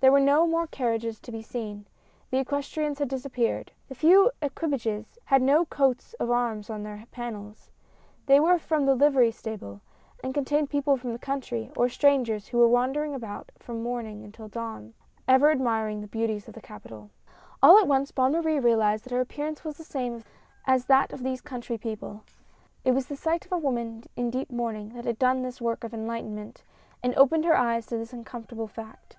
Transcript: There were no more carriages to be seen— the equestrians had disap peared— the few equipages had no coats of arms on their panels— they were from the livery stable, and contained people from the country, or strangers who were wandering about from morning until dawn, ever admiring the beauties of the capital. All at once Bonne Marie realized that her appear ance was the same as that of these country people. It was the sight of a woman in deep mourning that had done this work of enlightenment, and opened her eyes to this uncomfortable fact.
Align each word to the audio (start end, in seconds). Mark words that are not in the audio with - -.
There 0.00 0.12
were 0.12 0.20
no 0.20 0.46
more 0.46 0.66
carriages 0.66 1.18
to 1.20 1.32
be 1.32 1.40
seen— 1.40 1.86
the 2.30 2.36
equestrians 2.36 2.98
had 2.98 3.08
disap 3.08 3.32
peared— 3.32 3.72
the 3.88 3.94
few 3.94 4.30
equipages 4.42 5.16
had 5.24 5.40
no 5.40 5.64
coats 5.64 6.12
of 6.20 6.30
arms 6.30 6.68
on 6.68 6.82
their 6.82 7.06
panels— 7.10 7.70
they 8.26 8.38
were 8.38 8.58
from 8.58 8.84
the 8.84 8.94
livery 8.94 9.30
stable, 9.30 9.80
and 10.22 10.34
contained 10.34 10.68
people 10.68 10.98
from 10.98 11.14
the 11.14 11.18
country, 11.18 11.70
or 11.74 11.88
strangers 11.88 12.48
who 12.48 12.58
were 12.58 12.68
wandering 12.68 13.14
about 13.14 13.50
from 13.58 13.82
morning 13.82 14.22
until 14.22 14.46
dawn, 14.46 14.92
ever 15.26 15.50
admiring 15.50 16.02
the 16.02 16.06
beauties 16.06 16.48
of 16.48 16.52
the 16.52 16.60
capital. 16.60 17.08
All 17.62 17.78
at 17.78 17.88
once 17.88 18.10
Bonne 18.12 18.32
Marie 18.32 18.60
realized 18.60 19.04
that 19.04 19.12
her 19.12 19.20
appear 19.22 19.46
ance 19.46 19.64
was 19.64 19.78
the 19.78 19.84
same 19.84 20.22
as 20.66 20.84
that 20.84 21.14
of 21.14 21.22
these 21.22 21.40
country 21.40 21.78
people. 21.78 22.24
It 22.84 22.92
was 22.92 23.06
the 23.06 23.16
sight 23.16 23.46
of 23.46 23.52
a 23.52 23.56
woman 23.56 24.04
in 24.16 24.28
deep 24.28 24.50
mourning 24.50 24.90
that 24.90 25.06
had 25.06 25.18
done 25.18 25.40
this 25.40 25.62
work 25.62 25.82
of 25.82 25.94
enlightenment, 25.94 26.62
and 27.02 27.14
opened 27.14 27.46
her 27.46 27.56
eyes 27.56 27.86
to 27.86 27.96
this 27.96 28.12
uncomfortable 28.12 28.68
fact. 28.68 29.16